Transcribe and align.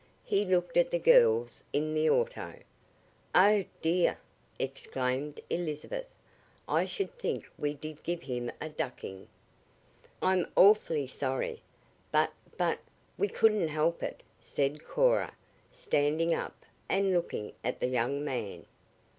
He 0.23 0.45
looked 0.45 0.77
at 0.77 0.89
the 0.89 0.97
girls 0.97 1.63
in 1.71 1.93
the 1.93 2.09
auto. 2.09 2.55
"Oh, 3.35 3.63
dear!" 3.83 4.17
exclaimed 4.57 5.39
Elizabeth. 5.47 6.07
"I 6.67 6.85
should 6.85 7.15
think 7.19 7.47
we 7.55 7.75
did 7.75 8.01
give 8.01 8.23
him 8.23 8.51
a 8.59 8.67
ducking!" 8.67 9.27
"I'm 10.19 10.47
awfully 10.55 11.05
sorry, 11.05 11.61
but 12.11 12.33
but 12.57 12.79
we 13.19 13.27
couldn't 13.27 13.67
help 13.67 14.01
it," 14.01 14.23
said 14.39 14.83
Cora, 14.85 15.35
standing 15.71 16.33
up 16.33 16.65
and 16.89 17.13
looking 17.13 17.53
at 17.63 17.79
the 17.79 17.87
young 17.87 18.25
man. 18.25 18.65